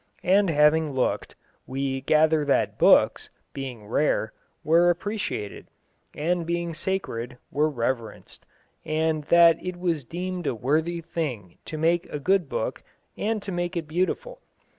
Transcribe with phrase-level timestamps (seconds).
[0.23, 1.35] And having looked,
[1.67, 5.67] we gather that books, being rare, were appreciated;
[6.15, 8.43] and being sacred, were reverenced;
[8.83, 12.81] and that it was deemed a worthy thing to make a good book
[13.15, 14.41] and to make it beautiful.